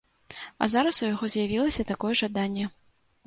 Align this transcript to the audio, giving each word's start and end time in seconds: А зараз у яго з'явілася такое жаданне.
А 0.63 0.67
зараз 0.73 1.01
у 1.01 1.03
яго 1.13 1.29
з'явілася 1.35 1.87
такое 1.91 2.13
жаданне. 2.25 2.65